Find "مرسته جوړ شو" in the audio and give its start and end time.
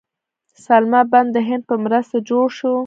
1.83-2.73